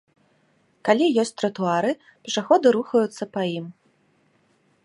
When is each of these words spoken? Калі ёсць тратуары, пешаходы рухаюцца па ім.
Калі 0.87 1.05
ёсць 1.23 1.33
тратуары, 1.41 1.91
пешаходы 2.23 2.67
рухаюцца 2.77 3.23
па 3.37 3.41
ім. 3.59 3.65